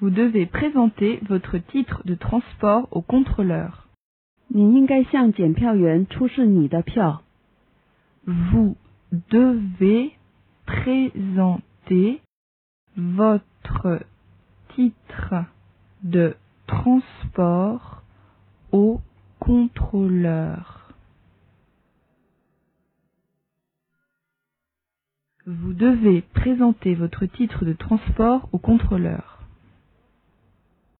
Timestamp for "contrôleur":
3.02-3.88, 19.38-20.94, 28.58-29.29